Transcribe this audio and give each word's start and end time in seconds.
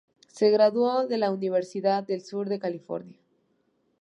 Se 0.29 0.49
graduó 0.49 1.05
de 1.05 1.19
la 1.19 1.29
Universidad 1.31 2.01
del 2.01 2.23
Sur 2.23 2.49
de 2.49 2.57
California. 2.57 3.19